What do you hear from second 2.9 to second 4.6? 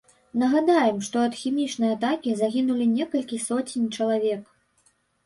некалькі соцень чалавек.